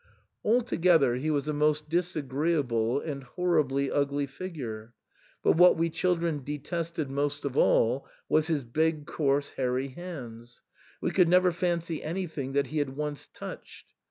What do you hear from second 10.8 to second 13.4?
we could never fancy an3rthing that he had once